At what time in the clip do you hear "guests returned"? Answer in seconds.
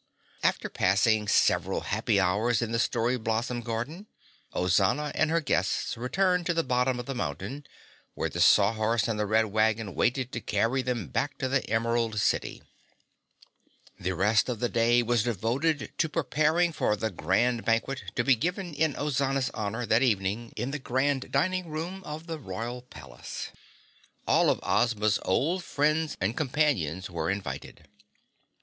5.41-6.47